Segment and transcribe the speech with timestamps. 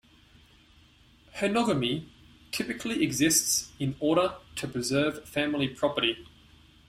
[1.35, 2.07] Henogamy
[2.51, 6.25] typically exists in order to preserve family property.